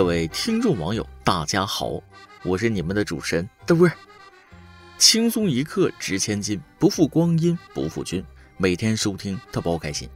[0.00, 2.02] 各位听众网友，大家好，
[2.42, 3.94] 我是你们的主持人的味儿。
[4.96, 8.24] 轻松一刻值千金，不负光阴不负君。
[8.56, 10.08] 每天收听特包开心，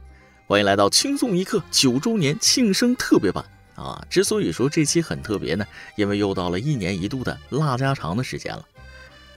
[0.47, 4.03] 欢迎来到轻松一刻九周年庆生特别版啊！
[4.09, 5.63] 之所以说这期很特别呢，
[5.95, 8.65] 因为又到了一年一度的腊家常的时间了。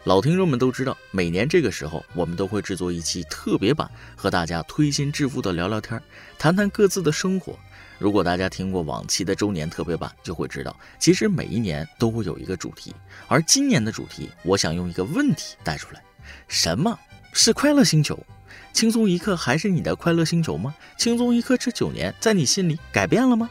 [0.09, 6.03] 老听众们都知道，每年这个时候，我们都会制作一期特别版，和大家推心置腹的聊聊天，
[6.39, 7.55] 谈谈各自的生活。
[7.99, 12.95] 如果大家听过往期的周年特别版，就会知道，其实每一年都会有一个主题，
[13.27, 16.03] 而今年的主题，我想用一个问题带出来：
[16.49, 16.99] 什么
[17.35, 18.19] 是快乐星球？
[18.73, 20.75] 轻松一刻还是你的快乐星球吗？
[20.97, 23.51] 轻松一刻这九年，在你心里改变了吗？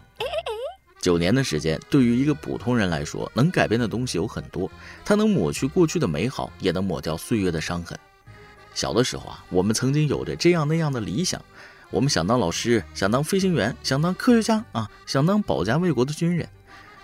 [1.08, 4.70] 九年的时间，对于一个普通人来说，能改变的东西有很多，
[5.06, 7.98] 它能抹去过去的美好，也能抹掉岁月的伤痕。
[8.74, 11.42] 小的时候啊，我们曾经有着这样那样的理想。
[11.92, 16.46] 我们想当老师，想当飞行员，想当科学家啊，想当保家卫国的军人。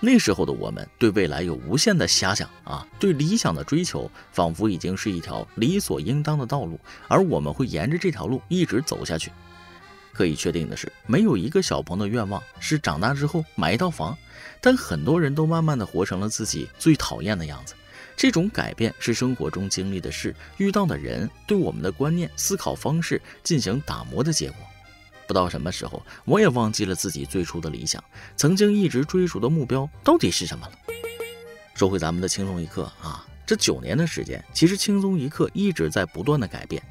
[0.02, 9.32] 那时候的我们对未来有无限的遐想啊，对理想的追求仿佛已经是一条理所应当的道路，而我们会沿着这条路一直走下去。
[10.14, 14.16] 可以确定的是，没有一个小朋友的愿望是长大之后买一套房，
[14.62, 17.74] 但很多人都慢慢的活成了自己最讨厌的样子。
[18.16, 24.58] 这种改变是生活中经历的事、遇到的人对我们的观念、思考方式进行打磨的结果。
[25.26, 28.04] 不知道什么时候，我也忘记了自己最初的理想，
[28.36, 30.74] 曾经一直追逐的目标到底是什么了。
[31.74, 36.84] 说回咱们的轻松一刻啊，这九年的时间，其实轻松一刻一直在不断的改变。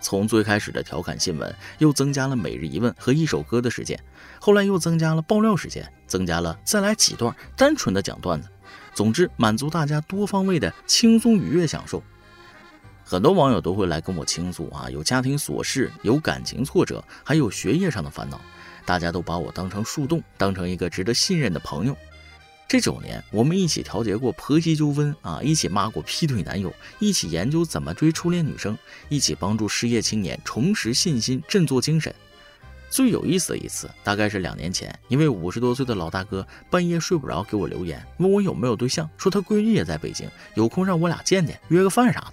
[0.00, 3.98] 从最开始的调侃新闻，又增加了每日一问和一首歌的时间，
[4.40, 8.48] 后来又增加了爆料时间，增加了再来几段单纯的讲段子。
[8.94, 12.02] 总之，满足大家多方位的轻松愉悦享受。
[13.04, 18.40] 很多网友都会来跟我倾诉啊，有家庭琐事，有感情挫折，还有学业上的烦恼。
[18.84, 21.96] 大家都把我当成树洞，当成一个值得信任的朋友。
[22.68, 28.76] 这九年，我们一起调解过婆媳纠纷啊，一起骂过劈腿男友，一起研究怎么追初恋女生，
[29.08, 32.12] 一起帮助失业青年重拾信心，振作精神。
[32.90, 42.32] 最有意思的一次，大概是两年前，一位五十多岁的老大哥半夜睡不着，给我留言，问我有没有对象，说他闺女也在北京，有空让我俩见见，约个饭啥的。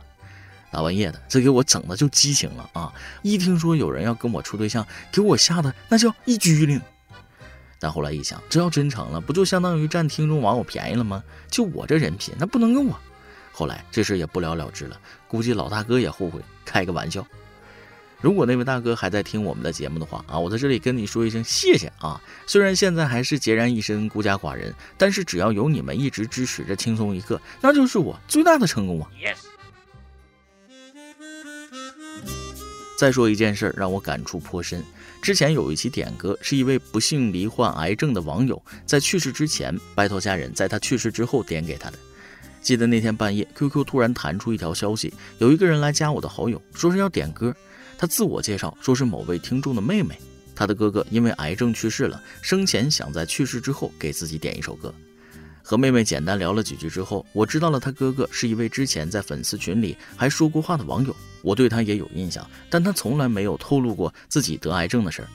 [0.71, 2.91] 大半夜的，这给我整的就激情了啊！
[3.21, 6.81] 一听说有人要跟我处对象，给我吓得那叫一激灵。
[7.83, 11.21] 但后来一想，这要真成了，不就相当于占听众网友便宜了吗？
[11.51, 12.97] 就我这人品，那不能用啊！
[13.51, 16.39] 后来这事也不了了之了，估计老大哥也后悔。
[16.63, 17.27] 开个玩笑，
[18.21, 22.21] 如果那位大哥还在听我们的节目的话啊，我在这里跟你说一声谢谢啊！
[22.47, 29.39] 虽然现在还是孑然一身、孤家寡人，但是只要有你们一直支持着，轻松一刻，那就是我最大的成功啊！Yes。
[32.97, 34.81] 再说一件事，让我感触颇深。
[35.23, 41.97] 之前有一期点歌，是一位不幸罹患癌症的网友在去世之前拜托家人在他去世之后点给他的。
[42.61, 47.55] 记得那天半夜，QQ 突然弹出一条消息，有一个人来加我的好友，说是要点歌。
[47.97, 50.19] 他自我介绍说是某位听众的妹妹，
[50.53, 54.93] 他的哥哥因为癌症去世了，生前想在去世之后给自己点一首歌。
[55.63, 61.15] 和妹妹简单聊了几句之后，我知道了他哥哥是一位之前在粉丝群里还说过话的网友。
[61.41, 65.27] 我对他也有印象，但他从来没有透露过自己得癌症的事儿。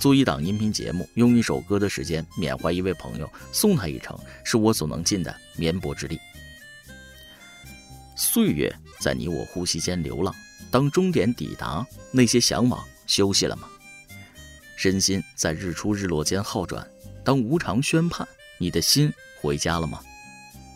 [0.00, 6.18] 做一档音频节目，用一首歌的时间缅怀一位朋友，送他一程，是我所能尽的绵薄之力。
[8.16, 10.34] 岁月在你我呼吸间流浪，
[10.70, 13.68] 当终点抵达，那些向往休息了吗？
[14.76, 16.86] 身心在日出日落间好转，
[17.22, 18.26] 当无常宣判，
[18.58, 19.12] 你的心。
[19.42, 19.98] 回家了吗？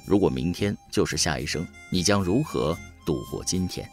[0.04, 2.76] 如果明天就是下一生，你将如何
[3.06, 3.88] 度过今天？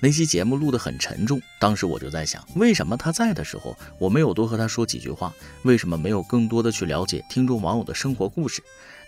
[0.00, 5.32] 那期节目录得很沉重，当时我就在想，为什么他在的时候我没有多和他说几句话？
[5.62, 8.60] 为什么没有更多的去了解听众网友的生活故事？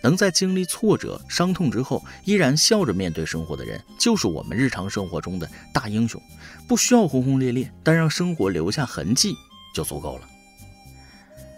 [0.03, 6.23] 能在经历挫折、伤痛之后依然笑着面对生活的人，就是我们日常生活中的大英雄。
[6.69, 9.35] 不需要轰轰烈烈，但让生活留下痕迹
[9.75, 10.29] 就足够了。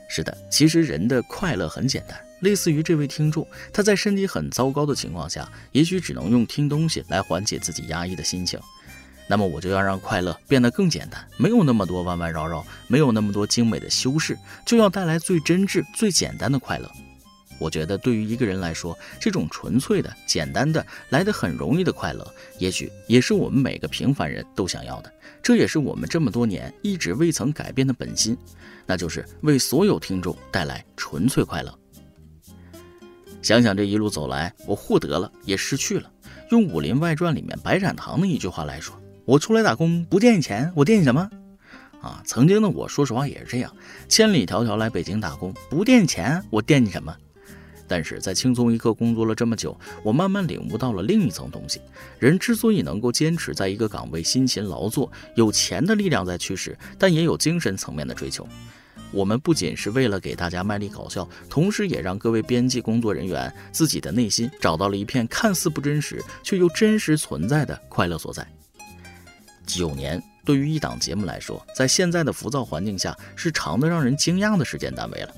[0.08, 8.58] 是的，其实人的快乐很简单，类似于这位听众，他在身体很糟糕的情况下，也许只能用听东西来缓解自己压抑的心情。
[9.28, 16.88] 那么我就要让快乐变得更简单，没有那么多弯弯绕绕，没有那么多精美的修饰，就要带来最真挚、最简单的快乐。
[17.58, 22.26] 我觉得对于一个人来说，这种纯粹的、简单的、来得很容易的快乐，
[22.58, 25.12] 也许也是我们每个平凡人都想要的。
[25.42, 28.36] 这也是我们这么多年一直未曾改变的本心，
[28.84, 31.72] 那就是为所有听众带来纯粹快乐。
[33.42, 36.10] 想想这一路走来，我获得了，也失去了。
[36.50, 41.30] 用《武林外传》里面白展堂的一句话来说：“我出来打工不惦记钱，我惦记什么？”
[42.02, 42.22] 啊。
[42.26, 43.72] 曾经的我说实话也是这样，
[44.08, 47.16] 千里迢迢来北京打工，不垫钱我惦记什么？
[47.88, 51.80] 但是在轻松一刻工作了这么久，我慢慢领悟到了另一层东西：
[52.18, 58.46] 人之所以能够坚持在一个岗位辛勤劳作，有钱的力量在驱使，但也有精神层面的追求。
[59.12, 68.46] 我们不仅是为了给大家卖力搞笑，同时也让各位编辑工作人员自己的内心找到了一片看似不真实却又真实存在的快乐所在。
[69.64, 75.34] 九年对于一档节目来说，在现在的浮躁环境下，是长的让人惊讶的时间单位了。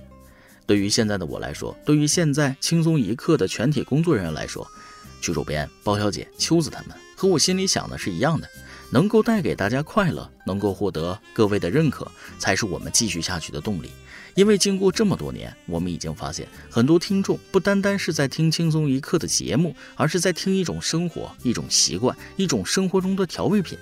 [0.69, 4.71] 对于现在的我来说，对于现在轻松一刻的全体工作人员来说，
[5.19, 8.47] 曲主编、包小姐、秋子他们和我心里想的是一样的，
[8.91, 12.07] 能够带给大家快乐，能够获得各位的认可，
[12.39, 13.91] 才是我们继续下去的动力。
[14.35, 23.79] 因为经过这么多年，我们已经发现，很多听众不单单是在听轻松一刻的节目，而是在听一种生活、一种习惯、一种生活中的调味品。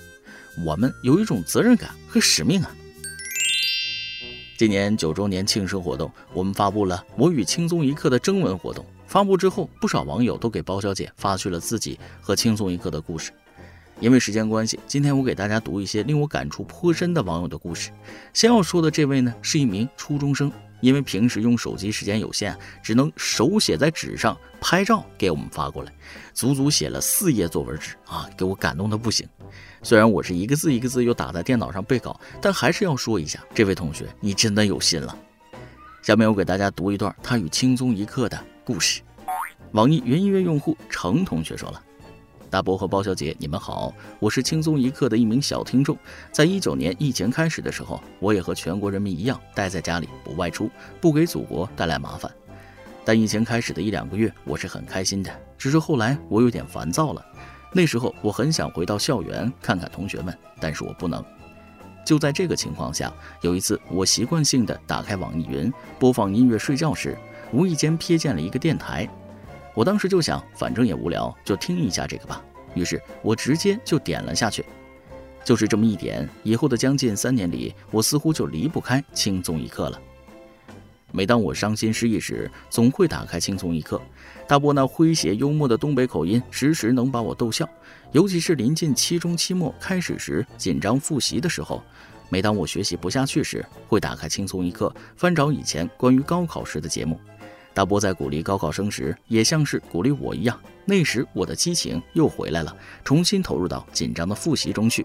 [0.65, 2.73] 我们有一种责任感和使命啊。
[4.57, 8.83] 今年九周年庆生活动，我们发布了《我与轻松一刻》的征文活动。
[9.07, 13.33] 发布之后，不少网友都给包小姐发去了自己和轻松一刻的故事。
[14.01, 17.91] 因为时间关系，今天我给大家读一些令我感触颇深的网友的故事。
[18.33, 20.51] 先要说的这位呢，是一名初中生，
[20.81, 25.93] 因为平时用手机时间有限，只能手写在纸上拍照给我们发过来，
[26.35, 29.29] 足足写了四页作文纸啊，给我感动的不行。
[29.83, 35.17] 虽然我是一个字一个字又打在电脑上背稿，但还是要说一下，这位同学，你真的有心了。
[36.03, 39.03] 下面我给大家读一段他与轻松一刻的故事。
[39.73, 41.83] 网易云音乐用户程同学说了
[42.49, 45.97] ：“大伯和包小姐，你们好，我是轻松一刻的一名小听众。
[46.31, 50.71] 在一九年疫情开始的时候，我也和全国人民一样，待在家里不外出，
[51.01, 52.31] 不给祖国带来麻烦。
[53.05, 57.25] 但疫情开始的一两个月，我是很开心的，只是后来我有点烦躁了。”
[57.75, 61.23] 那时候我很想回到校园看看同学们，但是我不能。
[62.07, 63.13] 就在这个情况下，
[63.43, 67.19] 有一次我习惯性的打开网易云播放音乐睡觉时，
[67.53, 69.09] 无意间瞥见了一个电台。
[69.77, 72.43] 我当时就想，反正也无聊，就听一下这个吧。
[72.75, 74.65] 于是我直接就点了下去。
[75.45, 80.01] 就是这么一点，以后的将近三年里，我似乎就离不开轻松一刻了。
[81.13, 84.01] 每当我伤心失意时，总会打开轻松一刻。
[84.49, 87.69] 大波那诙谐幽默的东北口音，时时能把我逗笑。
[88.13, 91.83] 尤其是临近期中期末开始时，紧张复习的时候，
[92.31, 97.21] 每当我学习不下去时，会打开轻松一刻，翻找以前关于高考时的节目。
[97.77, 100.59] 大波在鼓励高考生时，也像是鼓励我一样。
[100.87, 102.75] 那时我的激情又回来了，
[103.05, 105.05] 重新投入到紧张的复习中去。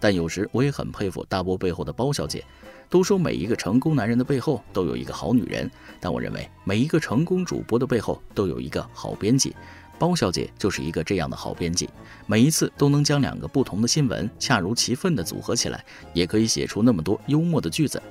[0.00, 2.44] 但有时我也很佩服大波背后的包小姐。
[2.90, 5.70] 都说每一个成功男人的背后都有一个好女人，
[6.00, 9.54] 但我认为每一个成功主播的背后都有一个好编辑。
[10.00, 11.88] 包小姐就是一个这样的好编辑，
[12.26, 15.82] 每一次都能将两个不同的新闻恰如其分地组合起来，
[16.12, 18.02] 也可以写出那么多幽默的句子。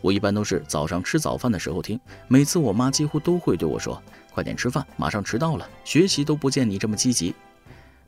[0.00, 1.98] 我一般都是早上吃早饭的时候听，
[2.28, 4.02] 每次我妈几乎都会对我说
[4.32, 7.34] ：“快点吃饭，马上迟到了，学习都不见你这么积极。”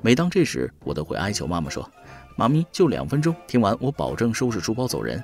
[0.00, 1.88] 每当这时，我都会哀求妈妈说
[2.36, 5.22] ：“妈咪，就两分钟，听完我保证收拾书包走人。”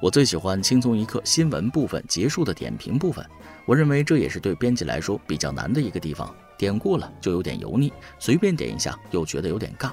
[0.00, 3.24] 我最喜欢轻松一刻新闻部分结束的点评部分，
[3.66, 6.34] 我认为这也是对编辑来说比较难的一个地方。
[6.56, 9.92] 点过了就有点油腻，随便点一下又觉得有点尬。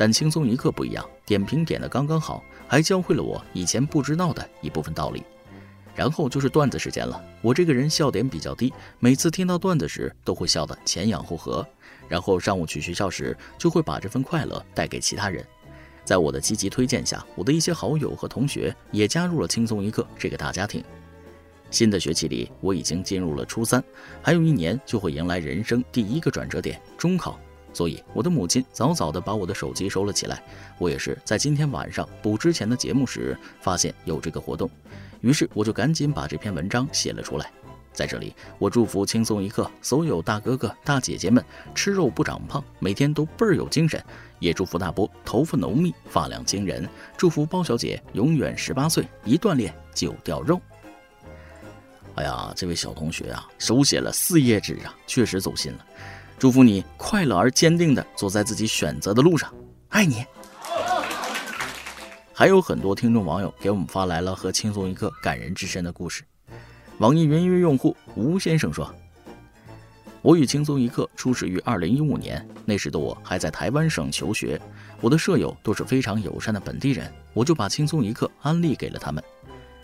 [0.00, 5.22] 但轻松一刻不一样，点评点的刚刚好，还教会了我以前不知道的一部分道理。
[5.94, 11.68] 然后就是段子时间了，我这个人笑点比较低，每次听到段子时都会笑得前仰后合，
[12.08, 15.44] 然后上午去学校时就会把这份快乐带给其他人。
[16.02, 20.82] 在我的积极推荐下，我的一些好友和同学也加入了轻松一刻这个大家庭。
[21.70, 23.84] 新的学期里，我已经进入了初三，
[24.22, 27.38] 还有一年就会迎来人生第一个转折点——中考。
[27.72, 30.42] 所以，我的母亲早早地把我的手机收了起来。
[30.78, 34.68] 我也是在今天晚上补之前的节目时，发现有这个活动，
[35.20, 37.50] 于是我就赶紧把这篇文章写了出来。
[37.92, 44.02] 在这里，我祝福轻松一刻所有大哥哥大姐姐们吃肉不长胖，每天都倍儿有精神。
[44.38, 46.88] 也祝福大波头发浓密，发量惊人。
[47.16, 50.60] 祝福包小姐永远十八岁，一锻炼就掉肉。
[52.14, 55.86] 哎呀，这位小同学啊，手写了四页纸啊，确实走心了。
[56.40, 59.52] 祝福你快乐而坚定地走在自己选择的路上，
[59.90, 60.24] 爱你。
[62.32, 66.24] 还有很多听众网友给我们发来了和轻松一刻感人至深的故事。
[66.96, 68.90] 网易云音乐用户吴先生说。
[70.22, 74.58] 我与轻松一刻初始于二零一五年，那时的我还在台湾省求学，
[75.02, 79.22] 我的舍友都是非常友善的本地人，我就把轻松一刻安利给了他们。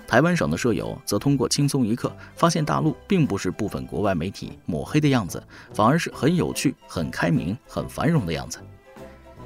[0.06, 5.42] 台湾省的舍友则通过轻松一刻发现大陆并不是部分国外媒体抹黑的样子，
[5.75, 8.60] 反而是很有趣、很开明、很繁荣的样子。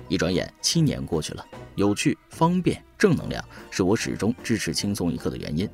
[0.09, 1.45] 一转眼七年过去了，
[1.77, 5.69] 有趣、方便、正能量是我始终支持轻松一刻的原因。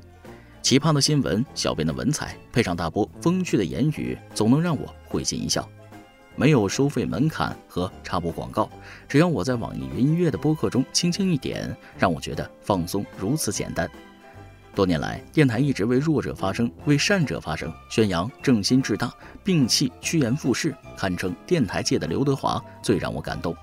[0.61, 5.67] 奇葩的新闻，小编的文采，配上大波风趣的言语，总能让我会心一笑。
[6.35, 8.69] 没有收费门槛和插播广告，
[9.07, 13.89] 只要我在网易云音乐的播客中轻轻一点，让我觉得放松如此简单。
[14.77, 19.11] 多年来，电台一直为弱者发声，为善者发声，宣扬正心志大，
[19.43, 23.55] 摒弃趋炎附势，堪称电台界的刘德华，最让我感动。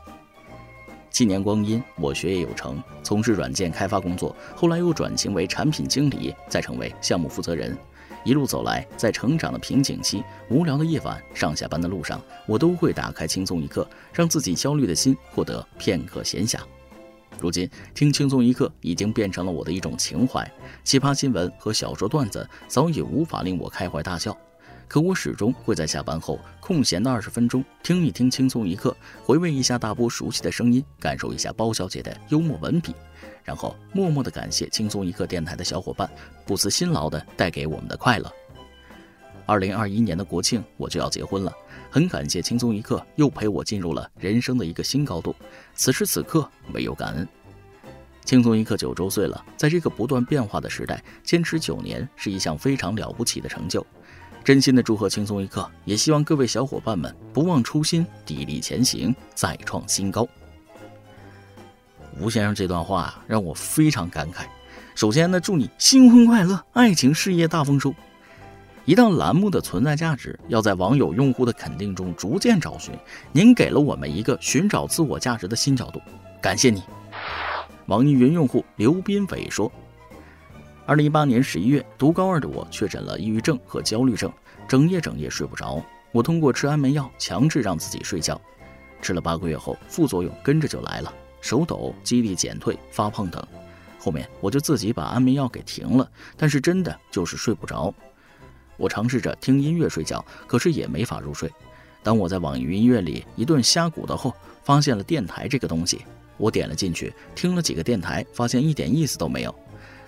[1.12, 7.78] 七年光阴，我学业有成，从事软件开发工作，后来又转型为产品经理，再成为项目负责人。
[8.24, 16.58] 一路走来，在成长的瓶颈期，无聊的夜晚，上下班的路上，我都会打开轻松一刻，让自己焦虑的心获得片刻闲暇。
[17.40, 20.48] 如今，听轻松一刻已经变成了我的一种情怀。
[20.82, 24.36] 奇葩新闻和小说段子早已无法令我开怀大笑，
[24.88, 32.94] 可我始终会在下班后空闲的二十分钟听一听轻松一刻，回味一下大波熟悉的声音，感受一下包小姐的幽默文笔。
[33.42, 36.10] 然后默默的感谢轻松一刻电台的小伙伴
[36.46, 38.32] 不辞辛劳的带给我们的快乐。
[39.44, 41.52] 二零二一年的国庆我就要结婚了，
[41.94, 45.32] 很感谢轻松一刻又陪我进入了人生的一个新高度。
[45.76, 47.28] 此时此刻唯有感恩。
[48.24, 53.86] 轻松一刻九周岁了，在这个不断变化的时代，坚持九年是一项非常了不起的成就。
[54.42, 60.26] 真心的祝贺轻松一刻，也希望各位小伙伴们不忘初心，砥砺前行，再创新高。
[62.18, 64.46] 吴先生这段话让我非常感慨。
[64.96, 67.94] 首先呢，祝你新婚快乐，爱情事业大丰收。
[68.86, 72.92] 一档栏目的存在价值要在网友用户的肯定中逐渐找寻，
[73.32, 75.98] 您给了我们一个寻找自我价值的新角度，
[76.42, 76.82] 感谢你。
[77.86, 79.72] 网易云用户刘斌伟说
[80.84, 84.30] ：“二零一八年十一月，读高二的我确诊了抑郁症和焦虑症，
[84.68, 85.82] 整夜整夜睡不着。
[86.12, 88.38] 我通过吃安眠药强制让自己睡觉，
[89.00, 91.10] 吃了八个月后，副作用跟着就来了。”
[91.40, 93.42] 手抖、记忆力减退、发胖等，
[93.98, 97.92] 后面我就自己把安眠药给停了，但是真的就是睡不着。
[98.76, 101.50] 我尝试着听音乐睡觉，可是也没法入睡。
[102.02, 106.04] 当我在网易云音乐里一顿瞎鼓捣后，发现了电台这个东西，
[106.36, 109.54] 我点了进去，听了几个电台，发现一点意思都没有。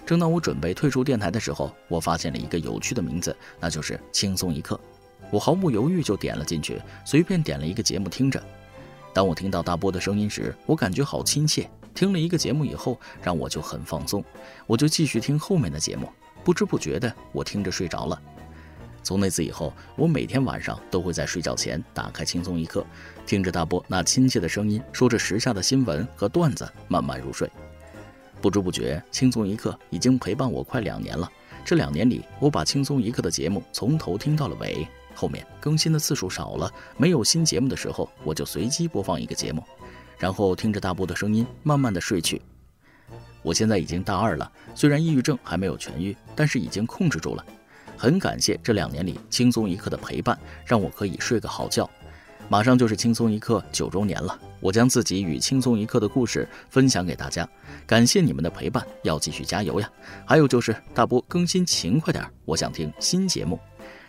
[0.05, 4.79] 正当我准备退出电台的时候，我发现了一个有趣的名字，那就是轻松一刻。
[5.31, 8.43] 我毫不犹豫就点了进去，随便点了一个节目听着。
[9.13, 11.69] 当我听到大波的声音时，我感觉好亲切。
[11.95, 14.23] 听了一个节目以后，让我就很放松，
[14.67, 16.09] 我就继续听后面的节目。
[16.45, 18.21] 不知不觉的，我听着睡着了。
[19.07, 22.85] 从那次以后，我每天晚上都会在睡觉前打开轻松一刻，
[23.25, 27.49] 听着大波那亲切的声音，说着时下的新闻和段子，慢慢入睡。
[28.43, 31.31] 不知不觉，轻松一刻已经陪伴我快两年了。
[31.65, 34.85] 这两年里，我把轻松一刻的节目从头听到了尾。
[35.15, 39.63] 后面更新的次数少了，没有新节目的时候，我就随机播放一个节目，
[40.19, 42.43] 然后听着大波的声音，慢慢的睡去。
[43.43, 47.47] 我现在已经大二了，虽然抑郁症还没有痊愈，但是已经控制住了。
[47.97, 51.89] 很感谢这两年里轻松一刻的陪伴，让我可以睡个好觉。
[52.49, 57.49] 马上就是轻松一刻九周年了，我将自己与轻松一刻的故事分享给大家。
[57.85, 59.91] 感谢你们的陪伴，要继续加油呀！
[60.25, 63.59] 还有就是大波更新勤快点，我想听新节目。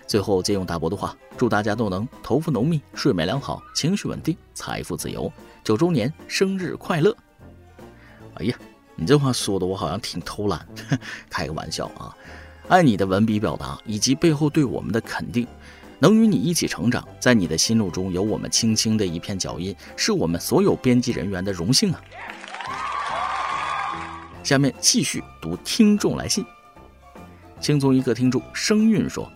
[0.06, 5.32] 最后借用大伯的话，祝大家都能头发浓密、睡眠良好、情绪稳定、财富自由。
[5.63, 7.15] 九周年生日快乐！
[8.36, 8.56] 哎呀，
[8.96, 10.63] 你这话说的我好像挺偷懒，
[11.27, 12.15] 开个玩笑啊！
[12.67, 15.47] 爱你的文笔表达以及背后对我们的肯定，
[16.00, 22.01] 能与你一起成长，在你的心路中有我们轻轻的一片脚印，是我们所有编辑人员的荣幸啊！
[24.43, 26.45] 下面继续读听众来信，
[27.62, 29.31] 轻松一刻听众声韵说。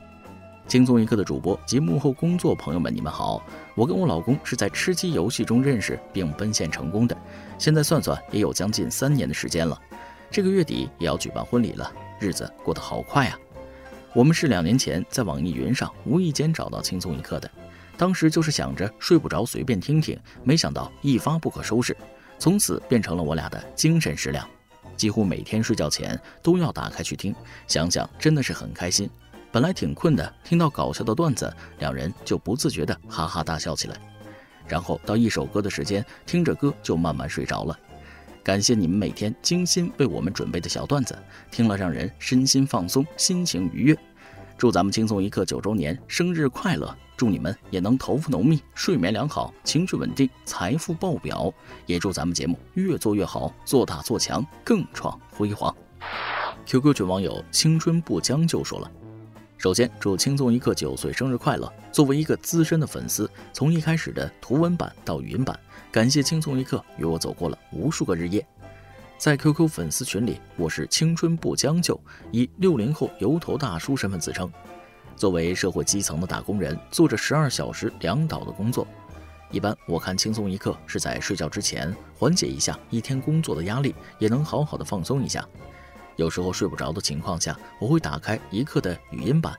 [0.67, 3.43] 轻松一刻的主播及幕后工作朋友们，你们好！
[3.75, 7.17] 我跟我老公是在吃鸡游戏中认识并奔现成功的，
[7.57, 9.77] 现在算算也有将近三年的时间了。
[10.29, 13.39] 这个月底也要举办婚礼了，日子过得好快啊！
[14.13, 17.49] 我们是两年前在网易云上无意间找到轻松一刻的，
[17.97, 21.97] 当时就是想着睡不着随便听听，没想到一发不可收拾，
[22.37, 24.47] 从此变成了我俩的精神食粮，
[24.95, 27.33] 几乎每天睡觉前都要打开去听，
[27.67, 29.09] 想想真的是很开心。
[29.51, 33.97] 本来挺困的，听到搞笑的段子，两人就不自觉地哈哈大笑起来。
[34.67, 37.77] 然后到一首歌的时间，听着歌就慢慢睡着了。
[38.43, 41.15] 感谢你们每天精心为我们准备的小段子，
[41.51, 43.97] 听了让人身心放松，心情愉悦。
[44.57, 46.95] 祝咱们轻松一刻九周年生日快乐！
[47.15, 51.53] 祝你们也能头发浓密，睡眠良好，情绪稳定，财富爆表。
[51.85, 55.75] 也祝咱们节目越做越好，做大做强，更创辉煌。
[56.65, 58.89] QQ 群网友青春不将就说了。
[59.57, 61.71] 首先，祝轻松一刻九岁生日快乐！
[61.91, 65.59] 作为一个资深的粉丝，从一开始的图文版到语音版，
[65.91, 68.45] 感谢轻松一刻与我走过了无数个日夜。
[69.17, 71.99] 在 QQ 粉丝群里，我是青春不将就，
[72.31, 74.49] 以六零后油头大叔身份自称。
[75.17, 78.87] 作为社会基层的打工人，做着十二小时两倒的工作。
[79.51, 85.45] 一般我看轻松一刻是在睡觉之前，缓解一下一天工作的压力，也能好好的放松一下。
[86.15, 89.53] 有时候睡不着的情况下，我会打开一刻的语音版，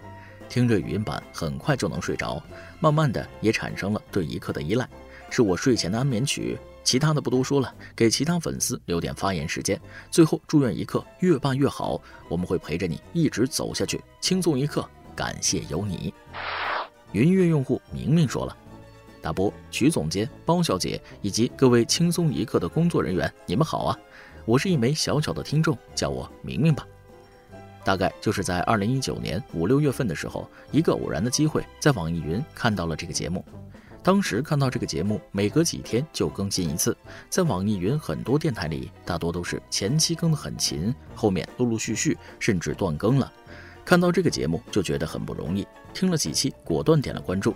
[0.48, 2.42] 听着语音版很快就能睡着，
[2.80, 4.88] 慢慢的也产生了对一刻的依赖，
[5.32, 6.56] 是我睡前的安眠曲。
[6.84, 9.80] 其他的不多说了，给其他粉丝留点发言时间。
[10.10, 14.00] 最后祝愿一刻越办越好，我们会陪着你一直走下去。
[14.20, 14.88] 轻松一刻。
[15.14, 16.14] 感谢有你，
[17.12, 18.56] 云音乐用户明明说了，
[19.20, 23.98] 大波、曲总监、包小姐以及各位轻松一刻的工作人员，你们好啊！
[24.46, 26.86] 我是一枚小小的听众，叫我明明吧。
[27.84, 33.44] 大概就是在二零一九年五六月份的时候，一个偶然的机会，在网易云看到了这个节目。
[34.02, 36.96] 当时看到这个节目，每隔几天就更新一次，
[37.30, 43.32] 在网易云很多电台里，大多都是前期更得很勤，后面陆陆续续甚至断更了。
[43.84, 47.54] 看到这个节目就觉得很不容易，听了几期，果断点了关注。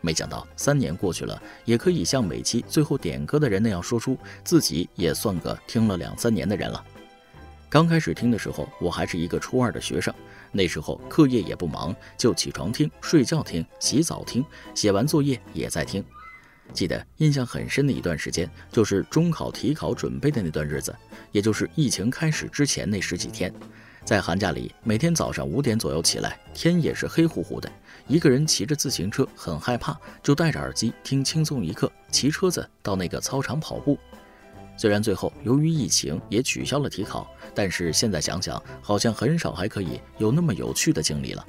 [0.00, 6.84] 没想到三年过去了，也可以像每期最后点歌的人那样说出自己也算个听了两三年的人了。
[7.68, 10.14] 刚开始听的时候，我还是一个初二的学生，
[10.52, 16.04] 那时候课业也不忙，就起床听、睡觉听、洗澡听、写完作业也在听。
[16.72, 20.94] 记得印象很深的一段时间，就是中考体考准备的那段日子，
[21.32, 23.52] 也就是疫情开始之前那十几天。
[24.04, 27.70] 在寒假里，每天早上五点左右起来，天也是黑乎乎的，
[28.06, 33.98] 一个人骑着自行车，很害怕，就戴着耳机听轻松一刻，骑车子到那个操场跑步。
[34.78, 41.44] 虽然最后由于疫情也取消了体考，但是现在想想，好像很少还可以有那么有趣的经历了。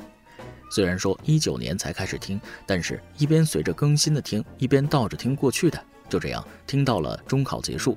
[0.72, 7.96] 虽然说一九年才开始听，但是一边随着更新的听，一边倒着听过去的，就这样听到了中考结束。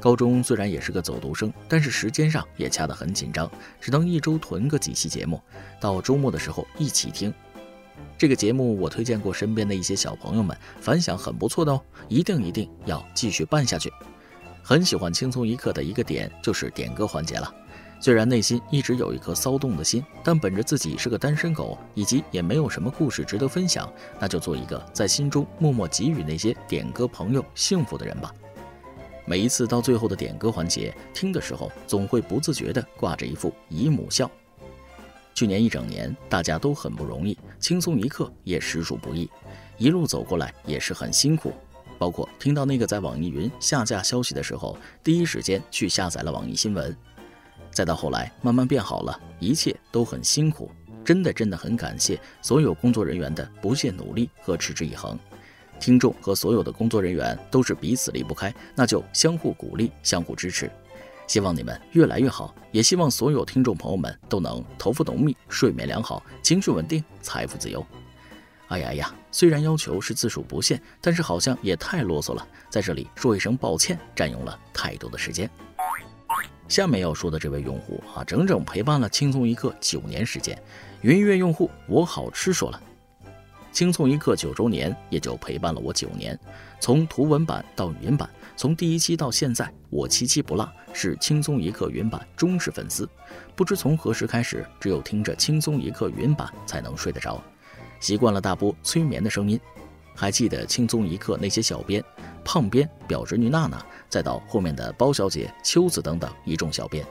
[0.00, 5.40] 高中虽然也是个走读生，但是时间上也掐得很紧张，只能一周囤个几期节目，
[5.78, 7.32] 到周末的时候一起听。
[8.18, 13.92] 这个节目我推荐过身边的一些小朋友们，反响很不错的哦，一定一定要继续办下去。
[14.62, 17.52] 很喜欢轻松一刻的一个点就是点歌环节了。
[18.00, 28.32] 虽然内心一直有一颗骚动的心，但本着自己是个单身狗，以及也没有什么故事值得分享，那就做一个在心中默默给予那些点歌朋友幸福的人吧。
[29.24, 34.28] 每一次到最后的点歌环节，听的时候总会不自觉地挂着一副姨母笑。
[35.32, 39.30] 去年一整年，大家都很不容易，轻松一刻也实属不易，
[39.78, 41.52] 一路走过来也是很辛苦。
[42.02, 46.96] 包括听到那个在网易云下架消息的时候，第一时间去下载了网易新闻，
[47.70, 50.68] 再到后来慢慢变好了，一切都很辛苦。
[51.04, 55.16] 真的真的很感谢所有工作人员的不懈努力和持之以恒。
[55.78, 60.68] 听众和所有的工作人员都是彼此离不开，那就相互鼓励、相互支持。
[61.28, 67.86] 希望你们越来越好，也希望所有听众朋友们都能头发浓密、睡眠良好、情绪稳定、财富自由。
[68.66, 75.50] 哎呀呀，虽然要求是字数不限，但是好像也太啰嗦了，在这里说一声抱歉，占用了太多的时间。
[76.68, 80.56] 下面要说的这位用户啊，整整陪伴了轻松一刻九年时间。
[81.00, 82.80] 云音乐用户，我好吃说了。
[83.72, 86.38] 轻松一刻九周年也就陪伴了我九年，
[86.78, 93.08] 从图文版到语音版，从第一期到现在，我期期不落，是轻松一刻云版忠实粉丝。
[93.56, 97.42] 不知从何时开始，只有听着轻松一刻云版才能睡得着，
[98.02, 99.58] 习惯了大波催眠的声音。
[100.14, 102.04] 还记得轻松一刻那些小编，
[102.44, 107.02] 胖编、表侄女娜娜，再到后面的包小姐、秋子等等一众小编。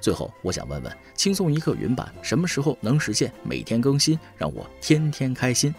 [0.00, 5.72] 最后，我想问问，轻松一刻云版什么时候能实现每天更新，让我天天开心？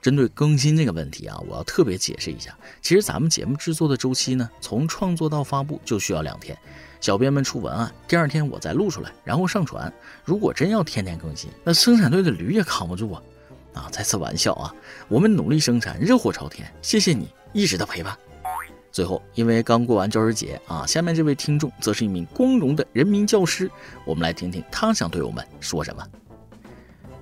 [0.00, 2.56] 针对更新这个问题啊，我要特别解释一下。
[2.80, 6.56] 其实咱们节目制作的周期呢，从创作到发布就需要两天。
[7.00, 9.92] 小编们出文案，第二天我再录出来，然后上传。
[10.24, 13.22] 如果真要天天更新，那生产队的驴也扛不住啊！
[13.74, 14.74] 啊，再次玩笑啊，
[15.06, 16.68] 我们努力生产，热火朝天。
[16.82, 18.16] 谢谢你一直的陪伴。
[18.90, 23.70] 最后，因为刚过完教师节啊，下面这位听众则是一名光荣的人民教师，
[24.04, 26.04] 我们来听听他想对我们说什么。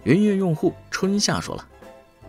[0.04, 1.68] 云云用户春夏说了，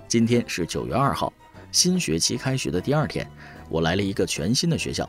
[0.07, 1.33] 今天是九月二号，
[1.69, 3.29] 新学期开学的第二天，
[3.67, 5.07] 我来了一个全新的学校。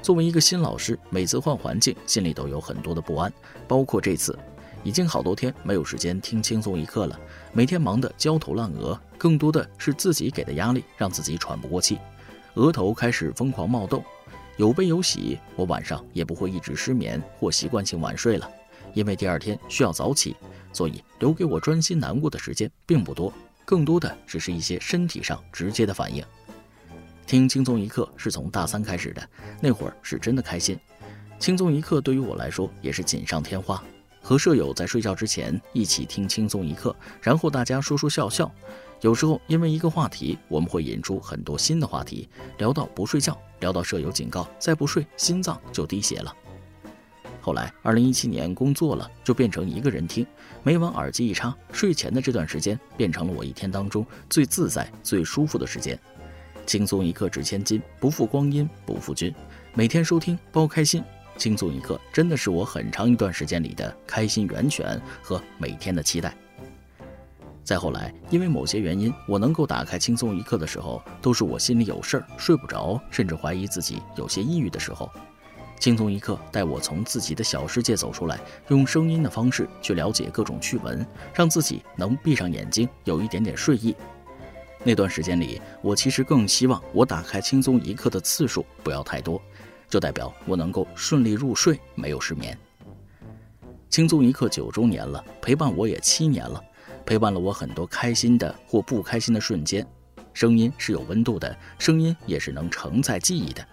[0.00, 3.30] 作为一个新老师，每次换环境，心里都有很多的不安，
[3.66, 4.38] 包括这次，
[4.82, 7.20] 已经好多天没有时间听轻松一刻了，
[7.52, 11.98] 每天忙得焦头烂额，更多的是自己给的压力，让自己喘不过气。
[12.54, 14.02] 额头开始疯狂冒痘，
[14.56, 15.38] 有悲有喜。
[15.56, 18.50] 我晚上也不会一直失眠或习惯性晚睡了，
[18.94, 20.34] 因为第二天需要早起，
[20.72, 23.30] 所以留给我专心难过的时间并不多，
[23.68, 26.24] 更多的只是一些身体上直接的反应。
[27.26, 29.28] 听轻松一刻是从大三开始的，
[29.60, 30.78] 那会儿是真的开心。
[31.38, 33.84] 轻松一刻对于我来说也是锦上添花。
[34.22, 38.50] 和舍友在睡觉之前一起听轻松一刻，然后大家说说笑笑。
[39.02, 42.26] 有时候因为一个话题，我们会引出很多新的话题，
[42.56, 46.34] 聊到不睡觉，聊到舍友警告再不睡心脏就滴血了。
[47.48, 50.26] 后来，二零一七年工作了，就变成一个人听，
[50.62, 55.98] 每晚耳机一插，睡前的这段时间变成了我一天当中最自在、最舒服的时间。
[56.66, 59.34] 轻松一刻值千金，不负光阴不负君。
[59.72, 61.02] 每天收听包开心，
[61.38, 66.36] 轻松一刻真的是我很长一段时间里的开心源泉和每天的期待。
[67.64, 75.10] 再后来，因为某些原因，我能够打开轻松一刻的时候，都是我心里有事儿、睡不着，甚至怀疑自己有些抑郁的时候。
[75.78, 78.38] 轻松一刻带我从自己的小世界走出来，
[78.68, 83.94] 用声音的方式去了解各种趣闻，让自己能闭上眼睛，有一点点睡意。
[84.84, 89.40] 那段时间里，我其实更希望我打开轻松一刻的次数不要太多，
[89.88, 92.56] 就代表我能够顺利入睡，没有失眠。
[93.88, 96.62] 轻松一刻九周年了，陪伴我也七年了，
[97.06, 99.86] 陪伴了我很多开心的或不开心的瞬间。
[100.32, 103.66] 声音是有温度的，声音也是能承载记忆的。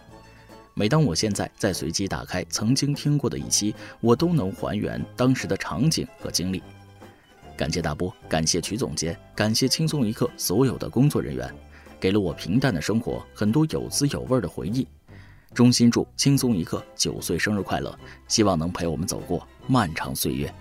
[0.78, 6.62] 每当我现在再随机打开曾经听过的一期，我都能还原当时的场景和经历。
[7.56, 11.50] 感谢大波，感谢曲总监，感谢轻松一刻所有的工作人员，
[11.98, 14.86] 给了我平淡的生活很多有滋有味的回忆。
[15.54, 20.54] 衷心祝轻松一刻九岁生日快乐，希望能陪我们走过漫长岁月。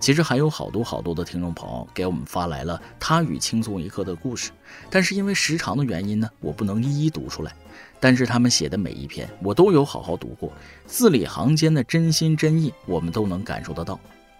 [0.00, 4.50] 其实还有好多好多的听众朋友给我们发来了他与轻松一刻的故事，
[4.88, 7.54] 但是因为时长的原因呢，我不能一一读出来。
[8.00, 10.52] 但是他们写的每一篇，我都有好好读过，
[10.86, 13.98] 字里行间的真心真意，我们都能感受得到。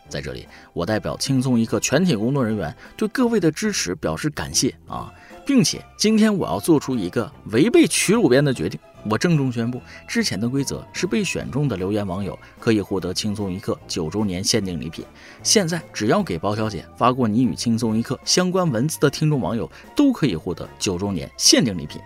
[0.09, 5.13] 在这里，我代表轻松一刻全体工作人员对各位的支持表示感谢啊，
[5.49, 15.03] 并且今天我要做出一个违背曲主编的决定，我郑重宣布，之前的规则是被选中的留言网友可以获得轻松一刻九周年限定礼品，
[15.43, 21.99] 现在只要给包小姐发过你与轻松一刻相关文字的听众网友都可以获得九周年限定礼品。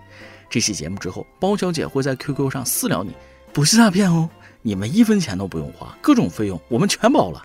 [0.49, 3.13] 这期节目之后，包小姐会在 QQ 上私聊你，
[3.53, 4.31] 不是诈骗哦，
[4.63, 7.45] 你们一分钱都不用花，各种费用我们全包了。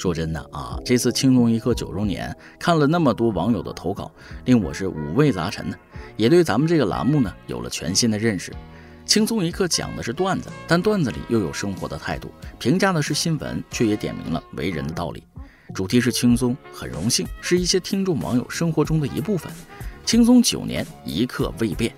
[0.00, 4.10] 说真的啊，这次轻松一刻九周年，看了那么多网友的投稿，
[4.46, 5.76] 令我是五味杂陈呢，
[6.16, 8.50] 也对咱们这个栏目呢有了全新的认识。
[9.04, 15.22] 轻松一刻讲的是段子，但段子里又有生活的态度，评价的是新闻，却也点明了为人的道理。
[15.74, 19.52] 主题是轻松，很荣幸是一些听众网友生活中的一部分。
[20.06, 21.94] 轻松九年，一刻未变，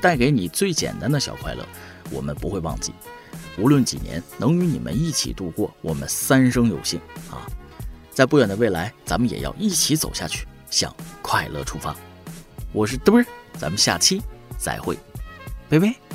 [0.00, 1.64] 带给你最简单的小快乐，
[2.10, 2.92] 我们不会忘记。
[3.58, 7.46] 无论几年，能与你们一起度过，我们三生有幸啊！
[8.10, 11.94] 在不远的未来，咱们也要一起走下去，向快乐出发。
[12.72, 13.26] 我是墩儿，
[13.58, 14.22] 咱们下期
[14.58, 14.98] 再会，
[15.68, 16.05] 拜拜。